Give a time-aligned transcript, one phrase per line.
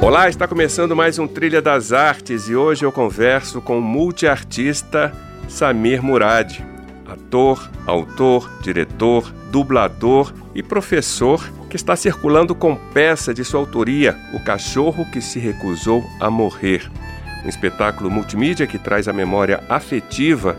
[0.00, 5.12] Olá, está começando mais um Trilha das Artes e hoje eu converso com o multiartista
[5.48, 6.60] Samir Murad,
[7.04, 14.42] ator, autor, diretor, dublador e professor que está circulando com peça de sua autoria, O
[14.44, 16.88] Cachorro que se recusou a morrer,
[17.44, 20.56] um espetáculo multimídia que traz a memória afetiva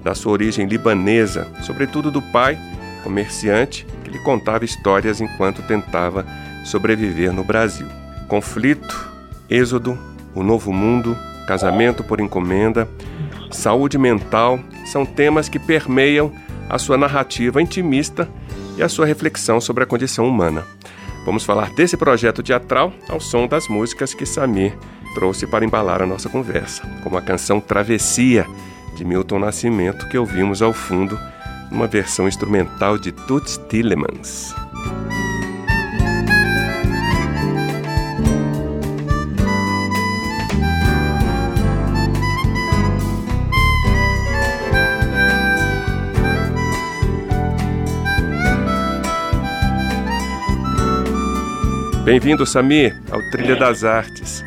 [0.00, 2.56] da sua origem libanesa, sobretudo do pai,
[3.02, 6.24] comerciante, que lhe contava histórias enquanto tentava
[6.64, 8.05] sobreviver no Brasil.
[8.28, 9.08] Conflito,
[9.48, 9.98] êxodo,
[10.34, 12.88] o novo mundo, casamento por encomenda,
[13.50, 16.32] saúde mental são temas que permeiam
[16.68, 18.28] a sua narrativa intimista
[18.76, 20.64] e a sua reflexão sobre a condição humana.
[21.24, 24.76] Vamos falar desse projeto teatral ao som das músicas que Samir
[25.14, 28.46] trouxe para embalar a nossa conversa, como a canção Travessia,
[28.96, 31.18] de Milton Nascimento, que ouvimos ao fundo,
[31.70, 34.54] numa versão instrumental de Toots Tillemans.
[52.06, 54.44] Bem-vindo, Samir, ao Trilha das Artes.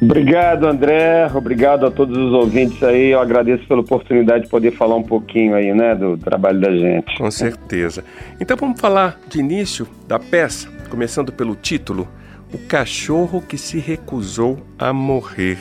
[0.00, 1.26] Obrigado, André.
[1.34, 3.10] Obrigado a todos os ouvintes aí.
[3.10, 7.18] Eu agradeço pela oportunidade de poder falar um pouquinho aí, né, do trabalho da gente.
[7.18, 8.04] Com certeza.
[8.40, 12.06] Então vamos falar de início da peça, começando pelo título:
[12.54, 15.58] O cachorro que se recusou a morrer.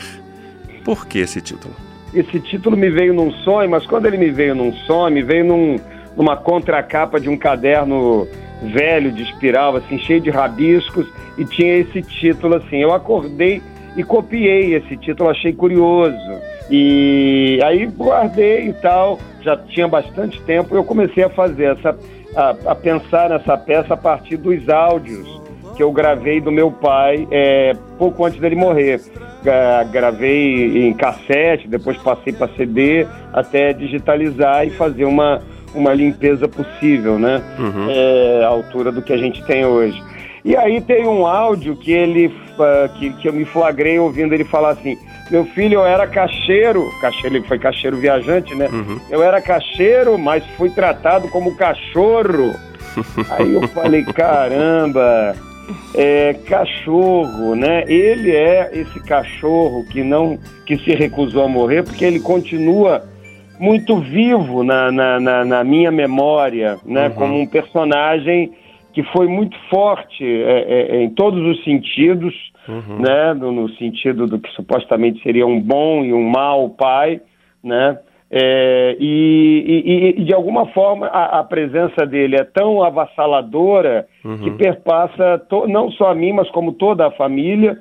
[0.86, 1.74] Por que esse título?
[2.14, 5.46] Esse título me veio num sonho, mas quando ele me veio num sonho, me veio
[5.46, 5.80] num,
[6.20, 8.28] numa contracapa de um caderno
[8.62, 11.08] velho de espiral, assim, cheio de rabiscos,
[11.38, 12.76] e tinha esse título assim.
[12.76, 13.62] Eu acordei
[13.96, 16.18] e copiei esse título, achei curioso.
[16.70, 21.98] E aí guardei e tal, já tinha bastante tempo, eu comecei a fazer essa,
[22.36, 25.40] a, a pensar nessa peça a partir dos áudios
[25.78, 29.00] que eu gravei do meu pai é, pouco antes dele morrer.
[29.90, 35.42] Gravei em cassete, depois passei para CD, até digitalizar e fazer uma,
[35.74, 37.42] uma limpeza possível, né?
[37.58, 37.88] Uhum.
[37.90, 40.02] É, à altura do que a gente tem hoje.
[40.44, 44.46] E aí tem um áudio que ele uh, que, que eu me flagrei ouvindo ele
[44.46, 44.98] falar assim:
[45.30, 48.68] meu filho, eu era cacheiro, cacheiro, ele foi cacheiro viajante, né?
[48.72, 49.00] Uhum.
[49.10, 52.56] Eu era cacheiro, mas fui tratado como cachorro.
[53.30, 55.36] aí eu falei, caramba,
[55.94, 57.84] é, cachorro, né?
[57.88, 63.04] Ele é esse cachorro que não que se recusou a morrer porque ele continua
[63.60, 67.08] muito vivo na, na, na, na minha memória, né?
[67.08, 67.14] Uhum.
[67.14, 68.52] Como um personagem
[68.94, 72.34] que foi muito forte é, é, em todos os sentidos,
[72.68, 73.00] uhum.
[73.00, 73.34] né?
[73.34, 77.22] No, no, sentido do que supostamente seria um bom e um mau pai,
[77.64, 78.00] né?
[78.32, 84.38] É, e, e, e, de alguma forma a, a, presença dele é tão avassaladora uhum.
[84.38, 87.78] que perpassa to, não só a mim, mas como toda a família.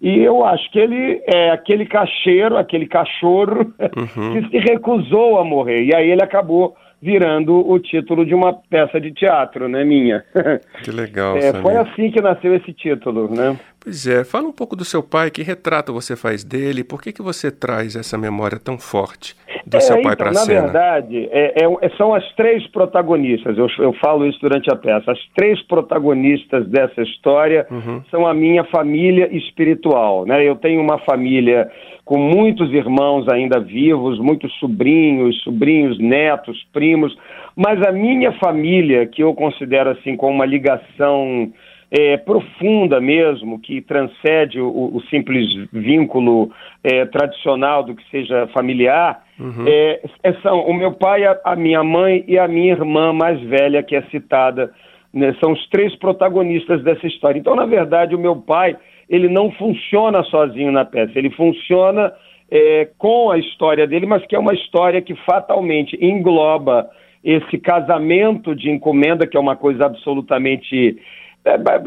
[0.00, 3.72] E eu acho que ele é aquele cacheiro, aquele cachorro
[4.16, 4.40] uhum.
[4.42, 5.84] que se recusou a morrer.
[5.84, 10.24] E aí ele acabou virando o título de uma peça de teatro, né, minha.
[10.82, 13.58] Que legal, é, Foi assim que nasceu esse título, né?
[13.80, 17.12] Pois é, fala um pouco do seu pai, que retrato você faz dele, por que,
[17.12, 19.36] que você traz essa memória tão forte
[19.68, 20.60] do é, seu pai então, para a cena?
[20.60, 25.12] Na verdade, é, é, são as três protagonistas, eu, eu, falo isso durante a peça,
[25.12, 28.02] as três protagonistas dessa história uhum.
[28.10, 30.42] são a minha família espiritual, né?
[30.46, 31.70] Eu tenho uma família
[32.04, 37.14] com muitos irmãos ainda vivos, muitos sobrinhos, sobrinhos, netos, primos,
[37.54, 41.52] mas a minha família, que eu considero assim com uma ligação
[41.90, 46.50] é, profunda mesmo, que transcende o, o simples vínculo
[46.84, 49.64] é, tradicional do que seja familiar, uhum.
[49.66, 53.40] é, é são o meu pai, a, a, minha mãe e a minha irmã mais
[53.40, 54.70] velha, que é citada.
[55.12, 57.38] Né, são os três protagonistas dessa história.
[57.38, 58.76] Então, na verdade, o meu pai
[59.08, 62.12] ele não funciona sozinho na peça, ele funciona
[62.50, 66.88] é, com a história dele, mas que é uma história que fatalmente engloba
[67.24, 70.96] esse casamento de encomenda, que é uma coisa absolutamente,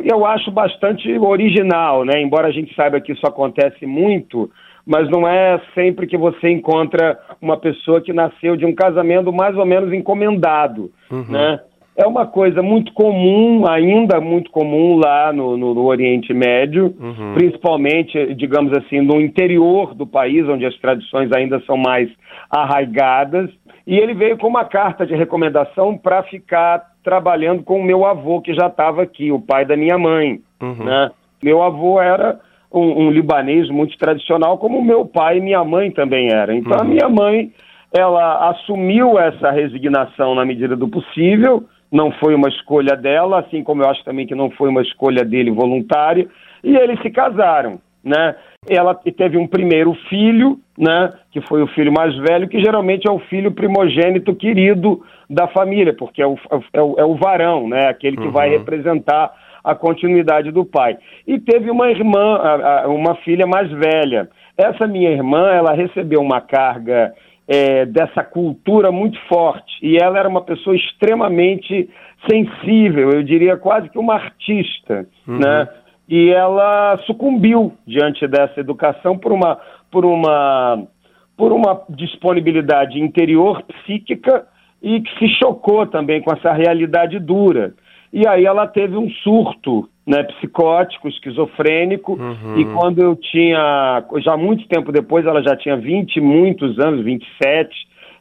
[0.04, 2.22] eu acho bastante original, né?
[2.22, 4.50] Embora a gente saiba que isso acontece muito,
[4.86, 9.56] mas não é sempre que você encontra uma pessoa que nasceu de um casamento mais
[9.56, 11.26] ou menos encomendado, uhum.
[11.30, 11.60] né?
[11.96, 17.34] É uma coisa muito comum, ainda muito comum lá no, no, no Oriente Médio, uhum.
[17.34, 22.10] principalmente, digamos assim, no interior do país, onde as tradições ainda são mais
[22.50, 23.50] arraigadas.
[23.86, 28.42] E ele veio com uma carta de recomendação para ficar trabalhando com o meu avô,
[28.42, 30.40] que já estava aqui, o pai da minha mãe.
[30.62, 30.86] Uhum.
[30.86, 31.12] Né?
[31.44, 32.40] Meu avô era
[32.72, 36.54] um, um, libanês muito tradicional, como meu pai e minha mãe também eram.
[36.54, 36.84] Então, uhum.
[36.84, 37.52] a minha mãe,
[37.94, 43.84] ela assumiu essa resignação na medida do possível, não foi uma escolha dela, assim como
[43.84, 46.28] eu acho também que não foi uma escolha dele voluntária,
[46.64, 48.36] e eles se casaram, né?
[48.70, 53.12] Ela teve um primeiro filho, né, que foi o filho mais velho, que geralmente é
[53.12, 56.38] o filho primogênito querido da família, porque é o,
[56.72, 58.32] é o, é o varão, né, aquele que uhum.
[58.32, 59.32] vai representar
[59.64, 60.98] a continuidade do pai.
[61.28, 62.40] E teve uma irmã,
[62.88, 64.30] uma filha mais velha.
[64.58, 67.14] Essa minha irmã, ela recebeu uma carga
[67.54, 71.90] é, dessa cultura muito forte e ela era uma pessoa extremamente
[72.30, 75.38] sensível, eu diria quase que uma artista, uhum.
[75.38, 75.68] né?
[76.08, 79.60] E ela sucumbiu diante dessa educação por uma
[79.92, 80.88] por uma
[81.36, 84.48] por uma disponibilidade interior psíquica
[84.82, 87.74] e que se chocou também com essa realidade dura.
[88.14, 92.58] E aí ela teve um surto né, psicótico, esquizofrênico, uhum.
[92.58, 97.70] e quando eu tinha, já muito tempo depois, ela já tinha 20 muitos anos, 27,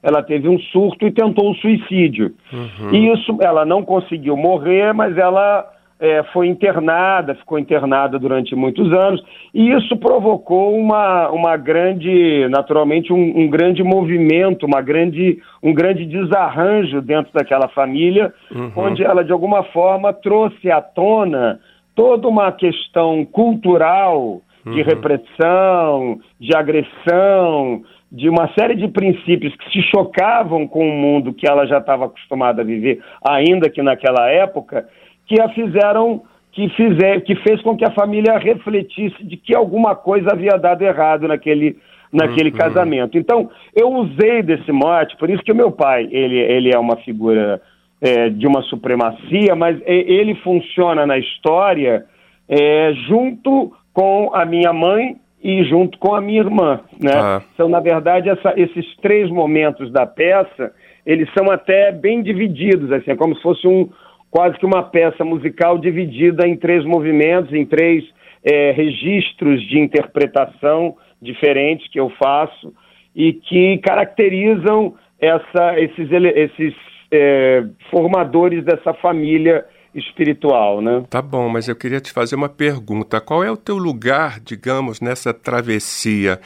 [0.03, 2.35] ela teve um surto e tentou o suicídio.
[2.53, 2.95] Uhum.
[2.95, 5.69] E isso, ela não conseguiu morrer, mas ela
[6.00, 13.12] é, foi internada, ficou internada durante muitos anos, e isso provocou uma, uma grande, naturalmente,
[13.12, 18.73] um, um grande movimento, uma grande, um grande desarranjo dentro daquela família, uhum.
[18.75, 21.61] onde ela, de alguma forma, trouxe à tona
[21.94, 24.85] toda uma questão cultural de uhum.
[24.85, 31.49] repressão, de agressão, de uma série de princípios que se chocavam com o mundo que
[31.49, 34.88] ela já estava acostumada a viver, ainda que naquela época,
[35.31, 39.94] que a fizeram que fizer, que fez com que a família refletisse de que alguma
[39.94, 41.77] coisa havia dado errado naquele
[42.12, 42.56] naquele uhum.
[42.56, 43.17] casamento.
[43.17, 46.97] Então, eu usei desse mote, por isso que o meu pai, ele, ele é uma
[46.97, 47.62] figura
[48.00, 52.05] é, de uma supremacia, mas ele funciona na história
[52.49, 57.12] é, junto com a minha mãe e junto com a minha irmã, né?
[57.15, 57.43] Ah.
[57.55, 60.73] Então, na verdade, essa, esses três momentos da peça,
[61.06, 63.88] eles são até bem divididos, assim, é como se fosse um,
[64.31, 68.05] quase que uma peça musical dividida em três movimentos, em três
[68.44, 72.73] é, registros de interpretação diferentes que eu faço
[73.15, 76.75] e que caracterizam essa, esses, esses
[77.11, 81.05] é, formadores dessa família espiritual, né?
[81.11, 83.21] Tá bom, mas eu queria te fazer uma pergunta.
[83.21, 86.41] Qual é o teu lugar, digamos, nessa travessia?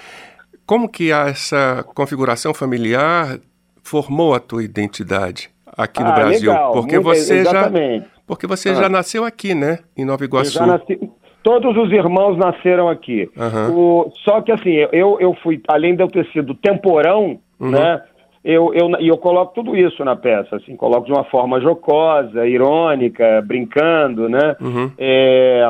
[0.66, 3.38] Como que essa configuração familiar
[3.82, 5.53] formou a tua identidade?
[5.76, 6.52] Aqui no ah, Brasil?
[6.52, 8.04] Legal, porque muito, você exatamente.
[8.04, 8.74] já porque você ah.
[8.74, 9.80] já nasceu aqui, né?
[9.96, 10.64] Em Nova Iguaçu.
[10.64, 10.98] Nasci,
[11.42, 13.28] todos os irmãos nasceram aqui.
[13.36, 13.76] Uhum.
[13.76, 17.70] O, só que assim, eu, eu fui, além de eu ter sido temporão, uhum.
[17.70, 18.02] né?
[18.42, 22.46] Eu, eu, e eu coloco tudo isso na peça, assim, coloco de uma forma jocosa,
[22.46, 24.54] irônica, brincando, né?
[24.60, 24.90] Uhum.
[24.98, 25.64] É,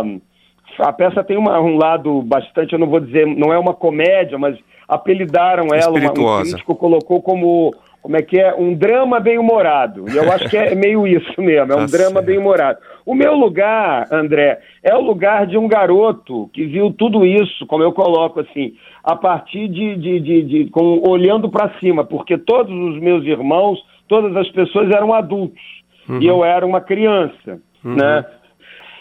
[0.80, 4.36] a peça tem uma, um lado bastante, eu não vou dizer, não é uma comédia,
[4.36, 4.58] mas
[4.88, 7.72] apelidaram ela, uma, um crítico colocou como
[8.04, 8.54] como é que é?
[8.54, 10.04] Um drama bem-humorado.
[10.10, 12.78] E eu acho que é meio isso mesmo, é um tá drama bem-humorado.
[13.06, 17.82] O meu lugar, André, é o lugar de um garoto que viu tudo isso, como
[17.82, 22.70] eu coloco assim, a partir de, de, de, de com, olhando para cima, porque todos
[22.70, 25.62] os meus irmãos, todas as pessoas eram adultos
[26.06, 26.20] uhum.
[26.20, 27.94] e eu era uma criança, uhum.
[27.94, 28.22] né?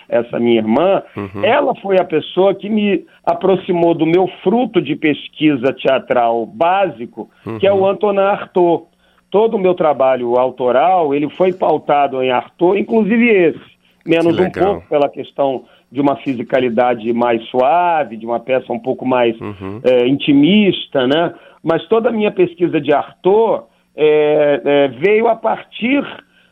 [0.08, 1.44] Essa minha irmã, uhum.
[1.44, 7.30] ela foi a pessoa que me aproximou do meu fruto de pesquisa teatral básico,
[7.60, 7.88] que é o uhum.
[7.88, 8.93] Antonin Artaud
[9.34, 13.60] todo o meu trabalho autoral, ele foi pautado em Arthur, inclusive esse,
[14.06, 19.04] menos um pouco pela questão de uma fisicalidade mais suave, de uma peça um pouco
[19.08, 19.82] mais uhum.
[19.84, 21.34] é, intimista, né?
[21.64, 23.64] Mas toda a minha pesquisa de Arthur
[23.96, 26.04] é, é, veio a partir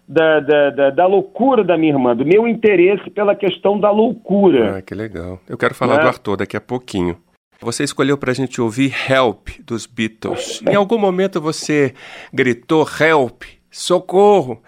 [0.07, 4.77] da, da, da, da, loucura da minha irmã, do meu interesse pela questão da loucura.
[4.77, 5.39] Ah, que legal.
[5.47, 6.01] Eu quero falar né?
[6.01, 7.15] do Arthur daqui a pouquinho.
[7.61, 10.61] Você escolheu para a gente ouvir Help dos Beatles.
[10.67, 11.93] Em algum momento você
[12.33, 14.61] gritou Help, socorro,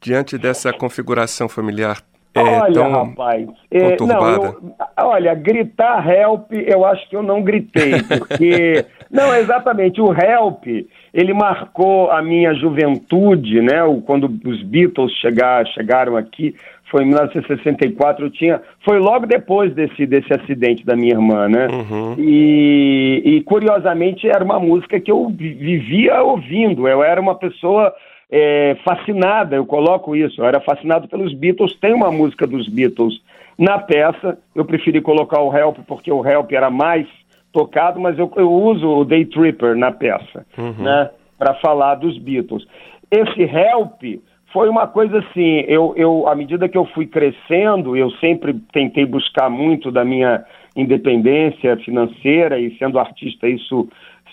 [0.00, 2.02] diante dessa configuração familiar
[2.34, 7.42] é, olha, tão rapaz, é, não, eu, olha, gritar help, eu acho que eu não
[7.42, 10.64] gritei, porque não exatamente o help,
[11.12, 13.78] ele marcou a minha juventude, né?
[14.06, 16.54] Quando os Beatles chegar, chegaram aqui,
[16.90, 21.66] foi em 1964, eu tinha, foi logo depois desse, desse acidente da minha irmã, né?
[21.68, 22.14] Uhum.
[22.18, 27.94] E, e, curiosamente era uma música que eu vivia ouvindo, eu era uma pessoa
[28.30, 33.20] é, fascinada, eu coloco isso, eu era fascinado pelos Beatles, tem uma música dos Beatles
[33.58, 37.06] na peça, eu preferi colocar o Help porque o Help era mais
[37.52, 40.84] tocado, mas eu, eu uso o Day Tripper na peça, uhum.
[40.84, 42.66] né, para falar dos Beatles.
[43.10, 44.02] Esse Help
[44.52, 49.04] foi uma coisa assim, eu, eu, à medida que eu fui crescendo, eu sempre tentei
[49.04, 53.88] buscar muito da minha independência financeira e sendo artista isso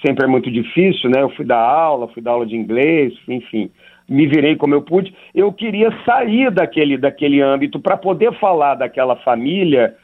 [0.06, 1.22] sempre é muito difícil, né?
[1.22, 3.70] Eu fui dar aula, fui dar aula de inglês, enfim,
[4.08, 5.14] me virei como eu pude.
[5.34, 9.96] Eu queria sair daquele, daquele âmbito para poder falar daquela família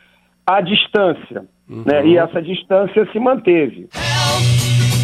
[0.46, 1.84] à distância, uhum.
[1.86, 2.06] né?
[2.06, 3.88] E essa distância se manteve.
[3.94, 4.44] Help,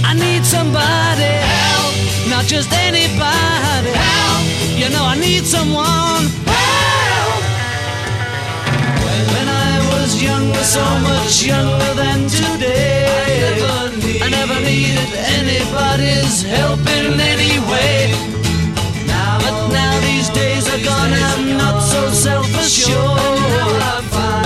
[0.04, 4.07] I need somebody, help, not just anybody, help,
[4.78, 7.44] you know I need someone, help.
[9.34, 13.06] When I was younger, so much younger than today.
[14.22, 18.14] I never needed anybody's help in any way.
[19.44, 23.18] But now these days are gone, I'm not so self-assured.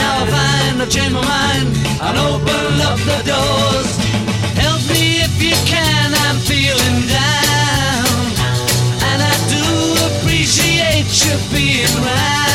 [0.02, 1.68] Now I find I've changed my mind
[2.06, 3.92] and open up the doors.
[4.56, 7.41] Help me if you can, I'm feeling down,
[11.22, 12.51] should be in line.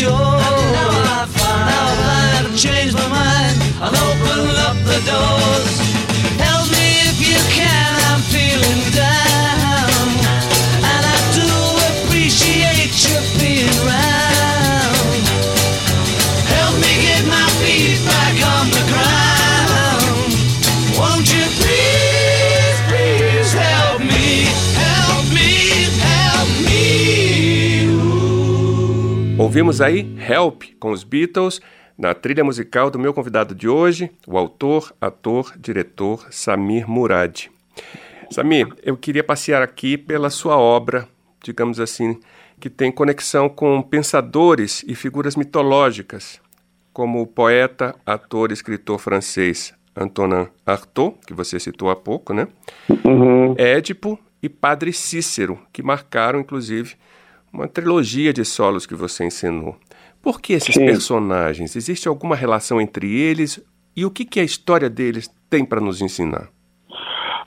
[0.00, 0.23] yo
[29.54, 31.60] Ouvimos aí Help com os Beatles
[31.96, 37.46] na trilha musical do meu convidado de hoje, o autor, ator, diretor Samir Murad.
[38.32, 41.08] Samir, eu queria passear aqui pela sua obra,
[41.40, 42.18] digamos assim,
[42.58, 46.40] que tem conexão com pensadores e figuras mitológicas,
[46.92, 52.48] como o poeta, ator e escritor francês Antonin Artaud, que você citou há pouco, né?
[53.04, 53.54] Uhum.
[53.56, 56.96] Édipo e Padre Cícero, que marcaram, inclusive,
[57.54, 59.76] uma trilogia de solos que você ensinou.
[60.20, 60.84] Por que esses Sim.
[60.86, 61.76] personagens?
[61.76, 63.64] Existe alguma relação entre eles?
[63.96, 66.48] E o que, que a história deles tem para nos ensinar?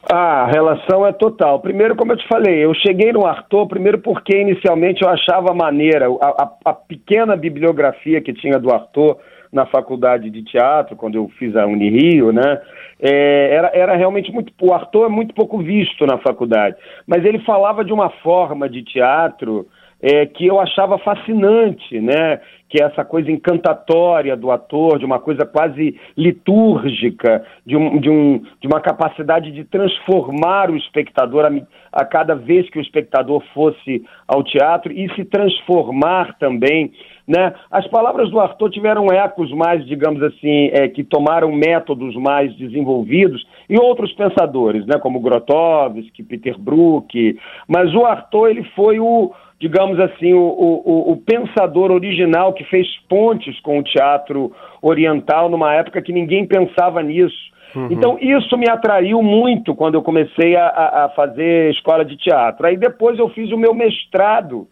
[0.10, 1.60] Ah, a relação é total.
[1.60, 6.08] Primeiro, como eu te falei, eu cheguei no Arthur, primeiro porque inicialmente eu achava maneira
[6.22, 9.18] a, a, a pequena bibliografia que tinha do Arthur
[9.52, 12.62] na faculdade de teatro, quando eu fiz a Unirio, né?
[13.00, 14.54] É, era, era realmente muito.
[14.62, 18.84] O Arthur é muito pouco visto na faculdade, mas ele falava de uma forma de
[18.84, 19.68] teatro
[20.02, 22.40] é, que eu achava fascinante, né?
[22.70, 28.10] Que é essa coisa encantatória do ator, de uma coisa quase litúrgica, de, um, de,
[28.10, 31.52] um, de uma capacidade de transformar o espectador a,
[31.92, 36.92] a cada vez que o espectador fosse ao teatro e se transformar também
[37.28, 37.54] né?
[37.70, 43.46] As palavras do Arthur tiveram ecos mais, digamos assim, é, que tomaram métodos mais desenvolvidos
[43.70, 44.98] e outros pensadores, né?
[44.98, 47.38] como Grotowski, Peter Brook,
[47.68, 52.88] mas o Arthur ele foi o, digamos assim, o, o, o, pensador original que fez
[53.10, 57.36] pontes com o teatro oriental numa época que ninguém pensava nisso.
[57.76, 57.88] Uhum.
[57.92, 62.68] Então, isso me atraiu muito quando eu comecei a, a, fazer escola de teatro.
[62.68, 64.68] Aí depois eu fiz o meu mestrado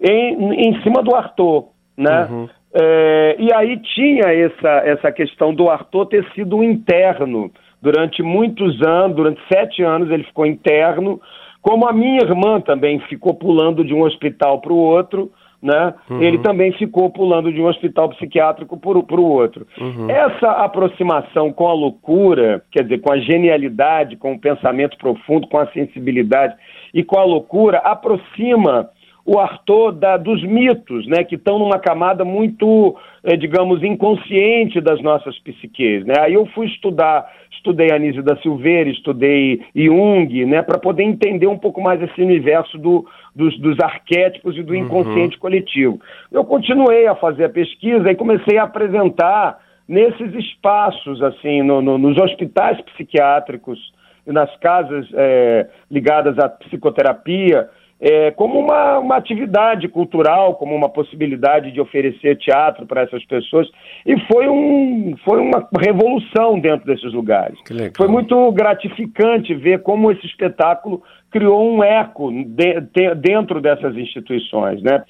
[0.00, 2.28] em, em cima do Arthur, né?
[2.30, 2.48] Uhum.
[2.74, 9.16] É, e aí tinha essa, essa questão do Arthur ter sido interno durante muitos anos,
[9.16, 11.20] durante sete anos ele ficou interno,
[11.62, 15.30] como a minha irmã também ficou pulando de um hospital para o outro,
[15.62, 15.94] né?
[16.08, 16.22] Uhum.
[16.22, 19.66] Ele também ficou pulando de um hospital psiquiátrico para o outro.
[19.80, 20.08] Uhum.
[20.08, 25.58] Essa aproximação com a loucura, quer dizer, com a genialidade, com o pensamento profundo, com
[25.58, 26.54] a sensibilidade
[26.94, 28.88] e com a loucura, aproxima
[29.28, 35.02] o Arthur da, dos mitos, né, que estão numa camada muito, eh, digamos, inconsciente das
[35.02, 36.06] nossas psiques.
[36.06, 36.14] Né?
[36.18, 41.58] Aí eu fui estudar, estudei Anísio da Silveira, estudei Jung, né, para poder entender um
[41.58, 43.04] pouco mais esse universo do,
[43.36, 44.78] dos, dos arquétipos e do uhum.
[44.78, 45.40] inconsciente uhum.
[45.42, 46.00] coletivo.
[46.32, 51.98] Eu continuei a fazer a pesquisa e comecei a apresentar nesses espaços, assim, no, no,
[51.98, 53.78] nos hospitais psiquiátricos,
[54.26, 57.68] nas casas é, ligadas à psicoterapia,
[58.00, 63.68] é, como uma, uma atividade cultural, como uma possibilidade de oferecer teatro para essas pessoas.
[64.06, 67.58] E foi, um, foi uma revolução dentro desses lugares.
[67.96, 74.80] Foi muito gratificante ver como esse espetáculo criou um eco de, de, dentro dessas instituições.
[74.82, 75.02] Né?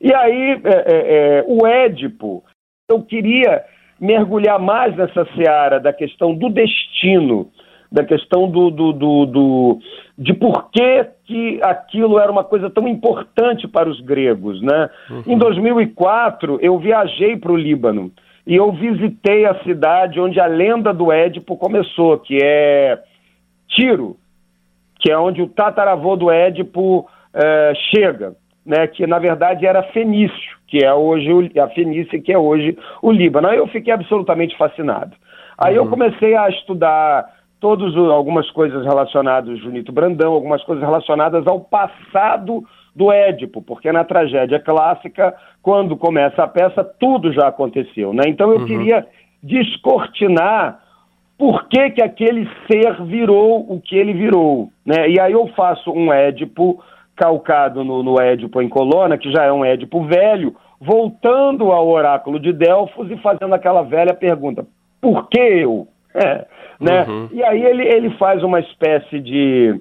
[0.00, 2.44] E aí, é, é, é o Édipo,
[2.88, 3.64] eu queria
[4.00, 7.50] mergulhar mais nessa seara da questão do destino
[7.90, 9.78] da questão do, do, do, do,
[10.16, 14.60] de por que, que aquilo era uma coisa tão importante para os gregos.
[14.60, 14.90] Né?
[15.10, 15.22] Uhum.
[15.26, 18.12] Em 2004, eu viajei para o Líbano
[18.46, 22.98] e eu visitei a cidade onde a lenda do Édipo começou, que é
[23.68, 24.16] Tiro,
[25.00, 28.86] que é onde o tataravô do Édipo é, chega, né?
[28.86, 33.48] que na verdade era Fenício, que é hoje a Fenícia, que é hoje o Líbano.
[33.48, 35.14] Aí eu fiquei absolutamente fascinado.
[35.56, 35.84] Aí uhum.
[35.84, 42.64] eu comecei a estudar todos algumas coisas relacionadas Junito Brandão, algumas coisas relacionadas ao passado
[42.94, 48.24] do Édipo, porque na tragédia clássica, quando começa a peça, tudo já aconteceu, né?
[48.26, 48.66] Então eu uhum.
[48.66, 49.06] queria
[49.42, 50.80] descortinar
[51.38, 55.08] por que, que aquele ser virou o que ele virou, né?
[55.08, 56.82] E aí eu faço um Édipo
[57.14, 62.40] calcado no, no Édipo em Colona, que já é um Édipo velho, voltando ao oráculo
[62.40, 64.66] de Delfos e fazendo aquela velha pergunta:
[65.00, 65.86] por que eu?
[66.18, 66.46] É,
[66.80, 67.04] né?
[67.08, 67.28] Uhum.
[67.32, 69.80] E aí ele, ele faz uma espécie de,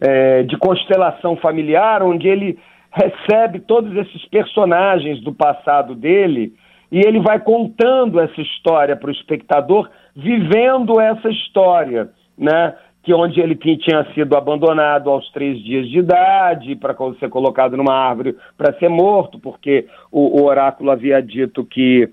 [0.00, 2.58] é, de constelação familiar, onde ele
[2.90, 6.52] recebe todos esses personagens do passado dele
[6.92, 12.74] e ele vai contando essa história para o espectador, vivendo essa história, né?
[13.02, 17.92] Que onde ele tinha sido abandonado aos três dias de idade para ser colocado numa
[17.92, 22.08] árvore para ser morto, porque o, o oráculo havia dito que,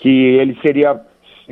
[0.00, 1.00] que ele seria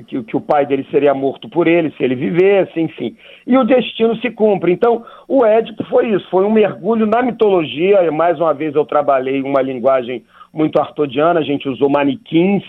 [0.07, 3.17] que, que, o pai dele seria morto por ele se ele vivesse, enfim.
[3.47, 4.73] E o destino se cumpre.
[4.73, 8.11] Então, o Édipo foi isso, foi um mergulho na mitologia.
[8.11, 12.63] Mais uma vez eu trabalhei uma linguagem muito artodiana, a gente usou manequins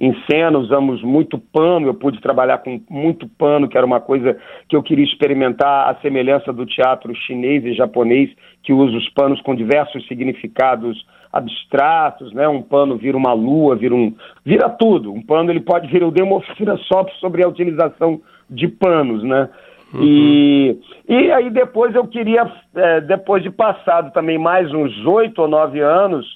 [0.00, 4.36] em cena, usamos muito pano, eu pude trabalhar com muito pano, que era uma coisa
[4.68, 8.30] que eu queria experimentar, a semelhança do teatro chinês e japonês,
[8.62, 12.48] que usa os panos com diversos significados abstratos, né?
[12.48, 14.14] Um pano vira uma lua, vira um,
[14.44, 15.12] vira tudo.
[15.12, 16.02] Um pano ele pode vir.
[16.02, 19.48] Eu dei uma oficina só sobre a utilização de panos, né?
[19.92, 20.00] Uhum.
[20.02, 25.48] E, e aí depois eu queria, é, depois de passado também mais uns oito ou
[25.48, 26.26] nove anos,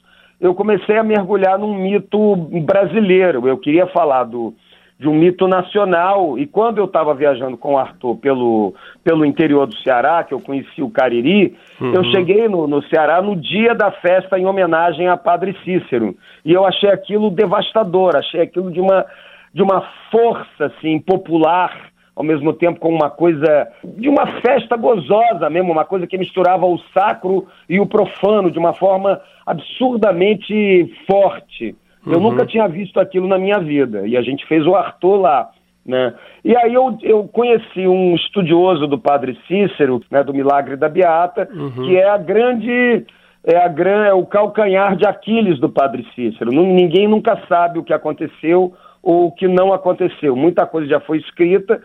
[0.40, 3.46] eu comecei a mergulhar num mito brasileiro.
[3.46, 4.54] Eu queria falar do,
[5.02, 6.38] de um mito nacional.
[6.38, 10.40] E quando eu estava viajando com o Arthur pelo, pelo interior do Ceará, que eu
[10.40, 11.92] conheci o Cariri, uhum.
[11.92, 16.16] eu cheguei no, no Ceará no dia da festa em homenagem a Padre Cícero.
[16.44, 19.04] E eu achei aquilo devastador, achei aquilo de uma,
[19.52, 25.48] de uma força assim, popular ao mesmo tempo com uma coisa de uma festa gozosa
[25.50, 31.74] mesmo, uma coisa que misturava o sacro e o profano de uma forma absurdamente forte.
[32.06, 32.30] Eu uhum.
[32.30, 34.06] nunca tinha visto aquilo na minha vida.
[34.06, 35.50] E a gente fez o Arthur lá.
[35.84, 36.14] Né?
[36.44, 41.48] E aí eu, eu conheci um estudioso do Padre Cícero, né, do Milagre da Beata,
[41.52, 41.86] uhum.
[41.86, 43.04] que é a grande
[43.44, 46.52] é, a gran, é o calcanhar de Aquiles do Padre Cícero.
[46.52, 50.36] Ninguém nunca sabe o que aconteceu ou o que não aconteceu.
[50.36, 51.82] Muita coisa já foi escrita.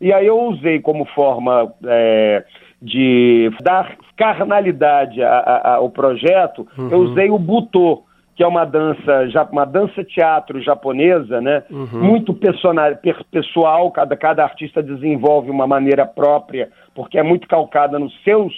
[0.00, 2.44] E aí eu usei como forma é,
[2.80, 6.88] de dar carnalidade a, a, ao projeto, uhum.
[6.90, 8.02] eu usei o butô
[8.34, 11.62] que é uma dança, uma dança teatro japonesa, né?
[11.70, 12.02] Uhum.
[12.02, 18.52] Muito pessoal, cada, cada artista desenvolve uma maneira própria, porque é muito calcada nos seus,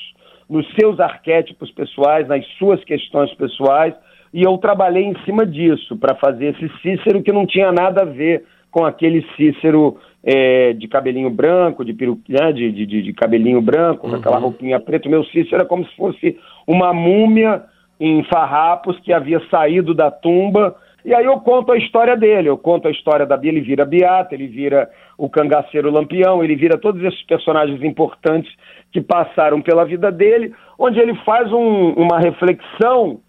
[0.49, 3.95] nos seus arquétipos pessoais, nas suas questões pessoais,
[4.33, 8.07] e eu trabalhei em cima disso, para fazer esse Cícero que não tinha nada a
[8.07, 13.61] ver com aquele Cícero é, de cabelinho branco, de, peru, né, de, de, de, cabelinho
[13.61, 14.13] branco, uhum.
[14.13, 15.07] com aquela roupinha preta.
[15.07, 17.63] O meu Cícero era como se fosse uma múmia
[17.99, 20.77] em farrapos que havia saído da tumba.
[21.05, 23.85] E aí eu conto a história dele, eu conto a história da Bia, ele vira
[23.85, 28.53] Beata, ele vira o cangaceiro Lampião, ele vira todos esses personagens importantes
[28.93, 33.21] que passaram pela vida dele, onde ele faz um, uma reflexão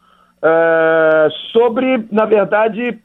[0.42, 2.98] uh, sobre, na verdade,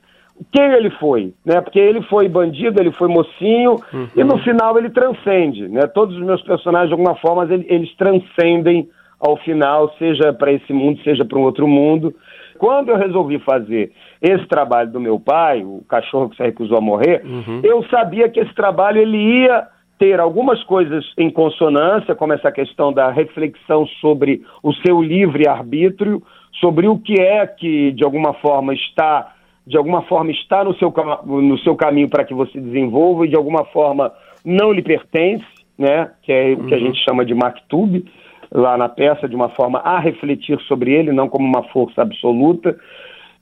[0.50, 1.60] quem ele foi, né?
[1.60, 4.08] Porque ele foi bandido, ele foi mocinho uhum.
[4.16, 5.86] e no final ele transcende, né?
[5.86, 8.88] Todos os meus personagens de alguma forma eles, eles transcendem
[9.22, 12.12] ao final, seja para esse mundo, seja para um outro mundo.
[12.58, 16.80] Quando eu resolvi fazer esse trabalho do meu pai, o cachorro que se recusou a
[16.80, 17.60] morrer, uhum.
[17.62, 22.92] eu sabia que esse trabalho ele ia ter algumas coisas em consonância, como essa questão
[22.92, 26.20] da reflexão sobre o seu livre arbítrio,
[26.60, 30.92] sobre o que é que de alguma forma está de alguma forma está no seu,
[31.24, 34.12] no seu caminho para que você desenvolva e de alguma forma
[34.44, 35.46] não lhe pertence,
[35.78, 36.10] né?
[36.20, 36.86] Que é o que a uhum.
[36.86, 38.04] gente chama de maktub
[38.52, 42.76] lá na peça, de uma forma a refletir sobre ele, não como uma força absoluta.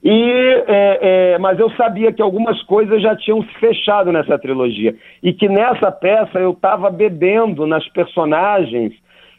[0.02, 0.98] E, é,
[1.34, 5.46] é, mas eu sabia que algumas coisas já tinham se fechado nessa trilogia e que
[5.46, 8.94] nessa peça eu estava bebendo nas personagens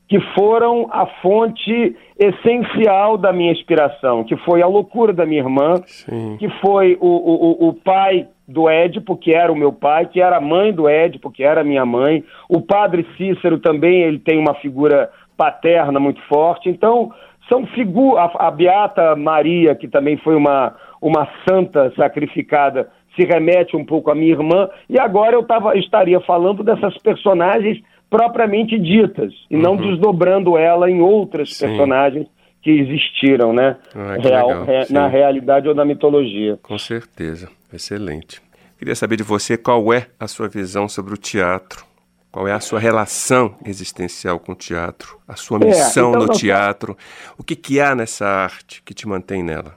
[0.08, 5.76] que foram a fonte essencial da minha inspiração, que foi a loucura da minha irmã,
[5.86, 6.36] Sim.
[6.38, 10.38] que foi o, o, o pai do Édipo, que era o meu pai, que era
[10.38, 12.24] a mãe do Édipo, que era a minha mãe.
[12.50, 15.10] O padre Cícero também ele tem uma figura
[15.42, 16.70] paterna muito forte.
[16.70, 17.12] Então,
[17.50, 18.30] são figuras.
[18.36, 24.12] A, a Beata Maria, que também foi uma, uma santa sacrificada, se remete um pouco
[24.12, 24.70] à minha irmã.
[24.88, 29.62] E agora eu tava, estaria falando dessas personagens propriamente ditas, e uhum.
[29.62, 31.66] não desdobrando ela em outras Sim.
[31.66, 32.28] personagens
[32.62, 33.78] que existiram, né?
[33.96, 36.60] Ah, que Real, re, na realidade ou na mitologia.
[36.62, 38.42] Com certeza, excelente.
[38.78, 41.91] Queria saber de você qual é a sua visão sobre o teatro.
[42.32, 45.18] Qual é a sua relação existencial com o teatro?
[45.28, 46.98] A sua é, missão é, então, no teatro?
[47.38, 49.76] O que, que há nessa arte que te mantém nela?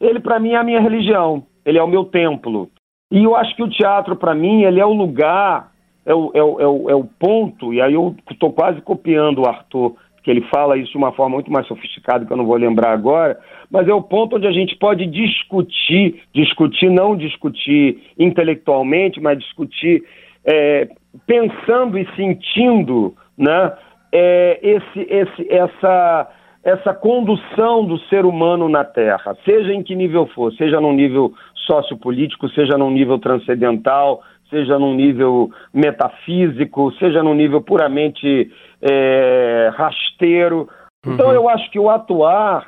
[0.00, 1.46] Ele, para mim, é a minha religião.
[1.64, 2.68] Ele é o meu templo.
[3.10, 5.72] E eu acho que o teatro, para mim, ele é o lugar
[6.04, 9.42] é o, é o, é o, é o ponto, e aí eu estou quase copiando
[9.42, 12.46] o Arthur, que ele fala isso de uma forma muito mais sofisticada que eu não
[12.46, 13.38] vou lembrar agora,
[13.70, 20.04] mas é o ponto onde a gente pode discutir, discutir, não discutir intelectualmente, mas discutir
[20.44, 20.88] é,
[21.26, 23.72] pensando e sentindo né,
[24.12, 26.30] é, esse, esse, essa,
[26.62, 31.32] essa condução do ser humano na Terra, seja em que nível for, seja num nível
[31.66, 40.68] sociopolítico, seja num nível transcendental, seja num nível metafísico, seja num nível puramente é, rasteiro.
[41.06, 41.32] Então uhum.
[41.32, 42.66] eu acho que o atuar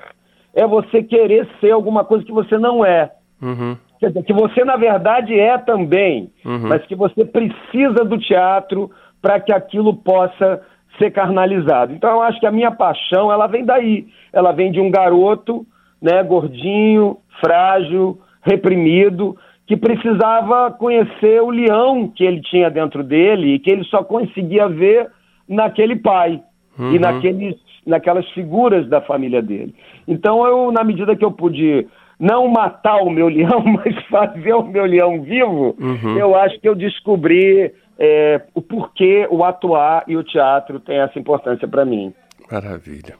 [0.54, 3.10] é você querer ser alguma coisa que você não é.
[3.42, 3.76] Uhum.
[4.00, 6.68] Quer dizer, que você na verdade é também, uhum.
[6.68, 8.90] mas que você precisa do teatro
[9.22, 10.60] para que aquilo possa
[10.98, 11.92] ser carnalizado.
[11.92, 14.06] Então eu acho que a minha paixão, ela vem daí.
[14.32, 15.66] Ela vem de um garoto,
[16.00, 23.58] né, gordinho, frágil, reprimido, que precisava conhecer o leão que ele tinha dentro dele e
[23.58, 25.10] que ele só conseguia ver
[25.48, 26.42] naquele pai
[26.78, 26.92] uhum.
[26.92, 29.74] e naqueles, naquelas figuras da família dele.
[30.06, 31.86] Então eu, na medida que eu pude
[32.18, 36.18] não matar o meu leão, mas fazer o meu leão vivo, uhum.
[36.18, 41.18] eu acho que eu descobri é, o porquê o atuar e o teatro tem essa
[41.18, 42.12] importância para mim.
[42.50, 43.16] Maravilha.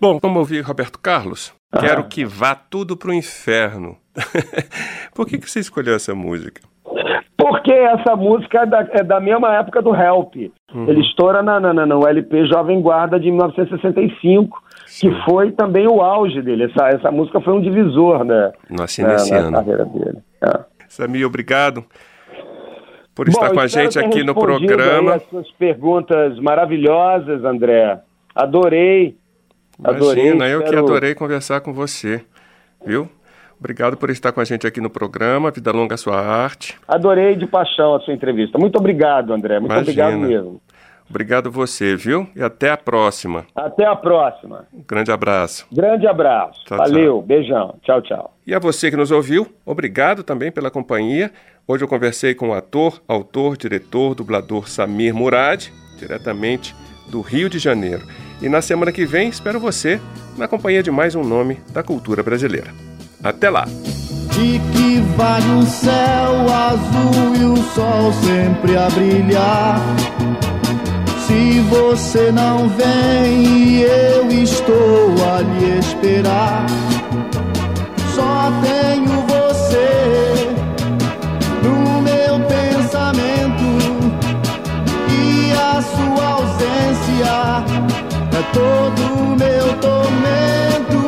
[0.00, 1.54] Bom, vamos ouvir Roberto Carlos?
[1.80, 3.96] Quero que vá tudo para o inferno.
[5.14, 6.62] Por que, que você escolheu essa música?
[7.36, 10.34] Porque essa música é da, é da mesma época do Help.
[10.74, 10.88] Uhum.
[10.88, 14.65] Ele estoura na, na, na, no LP Jovem Guarda de 1965, Sim.
[15.00, 16.64] Que foi também o auge dele.
[16.64, 20.18] Essa, essa música foi um divisor né, Nossa, na, na carreira dele.
[20.42, 20.60] É.
[20.88, 21.84] Samir, obrigado
[23.14, 25.14] por estar Bom, com a gente aqui no programa.
[25.14, 27.98] As suas perguntas maravilhosas, André.
[28.34, 29.16] Adorei.
[29.82, 30.28] Adorei.
[30.28, 32.22] Imagina, eu que adorei conversar com você,
[32.84, 33.08] viu?
[33.58, 35.50] Obrigado por estar com a gente aqui no programa.
[35.50, 36.76] Vida longa a sua arte.
[36.86, 38.58] Adorei de paixão a sua entrevista.
[38.58, 39.58] Muito obrigado, André.
[39.58, 40.08] Muito Imagina.
[40.08, 40.60] obrigado mesmo.
[41.08, 42.28] Obrigado você, viu?
[42.34, 43.46] E até a próxima.
[43.54, 44.66] Até a próxima.
[44.72, 45.66] Um grande abraço.
[45.72, 46.64] Grande abraço.
[46.64, 47.12] Tchau, Valeu.
[47.14, 47.22] Tchau.
[47.22, 47.74] Beijão.
[47.82, 48.34] Tchau, tchau.
[48.46, 51.32] E a você que nos ouviu, obrigado também pela companhia.
[51.66, 56.74] Hoje eu conversei com o ator, autor, diretor, dublador Samir Murad, diretamente
[57.10, 58.06] do Rio de Janeiro.
[58.42, 60.00] E na semana que vem espero você
[60.36, 62.70] na companhia de mais um nome da cultura brasileira.
[63.22, 63.64] Até lá!
[63.64, 69.80] De que vale o céu azul e o sol sempre a brilhar?
[71.26, 76.66] Se você não vem eu estou a lhe esperar,
[78.14, 80.48] só tenho você
[81.64, 83.66] no meu pensamento
[85.10, 87.64] e a sua ausência
[88.32, 91.05] é todo meu tormento.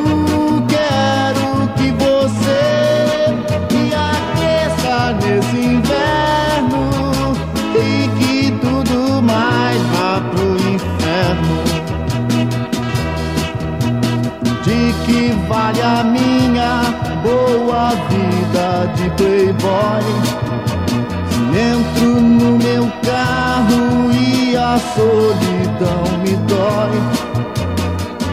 [21.51, 26.99] Entro no meu carro e a solidão me dói.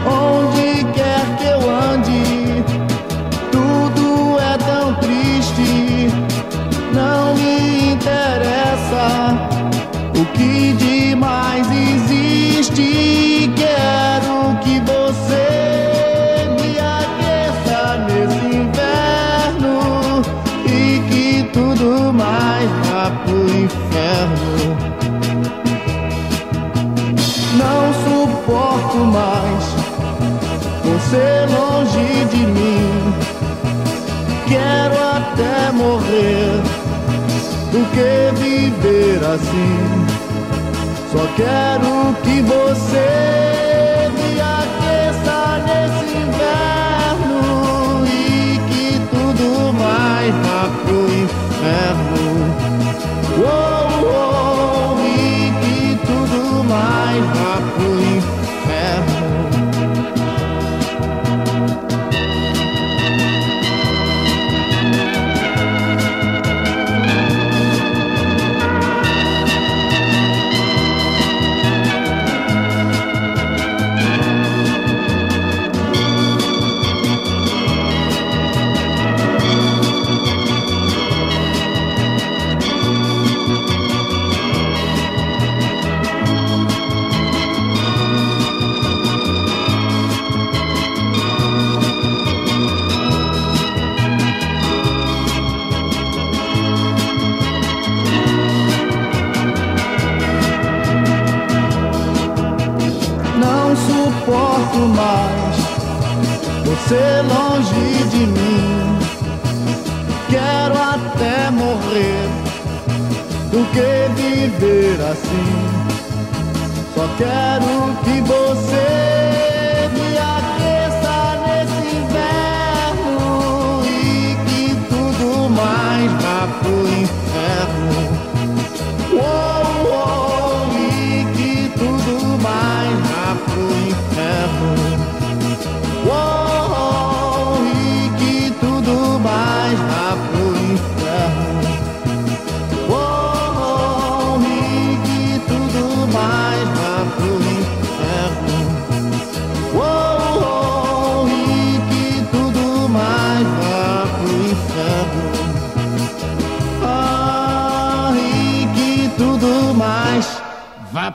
[0.05, 2.63] Onde quer que eu ande,
[3.51, 6.09] tudo é tão triste.
[6.93, 9.37] Não me interessa
[10.15, 13.16] o que demais existe.
[39.37, 40.07] assim.
[41.11, 43.66] Só quero que você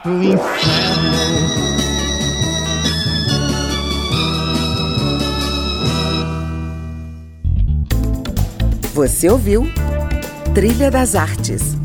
[0.03, 0.43] pro inferno.
[8.95, 9.67] Você ouviu
[10.55, 11.82] Trilha das Artes